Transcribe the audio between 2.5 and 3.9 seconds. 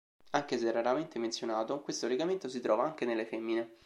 trova anche nelle femmine.